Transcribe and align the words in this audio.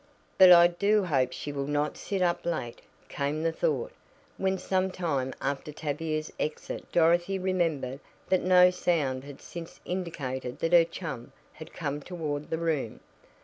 "But 0.39 0.51
I 0.51 0.65
do 0.65 1.03
hope 1.03 1.31
she 1.31 1.51
will 1.51 1.67
not 1.67 1.95
sit 1.95 2.23
up 2.23 2.43
late," 2.43 2.81
came 3.07 3.43
the 3.43 3.51
thought, 3.51 3.91
when 4.37 4.57
some 4.57 4.89
time 4.89 5.31
after 5.39 5.71
Tavia's 5.71 6.33
exit 6.39 6.91
Dorothy 6.91 7.37
remembered 7.37 7.99
that 8.29 8.41
no 8.41 8.71
sound 8.71 9.25
had 9.25 9.43
since 9.43 9.79
indicated 9.85 10.57
that 10.57 10.73
her 10.73 10.85
chum 10.85 11.33
had 11.53 11.71
come 11.71 12.01
toward 12.01 12.49
the 12.49 12.57
room. 12.57 12.99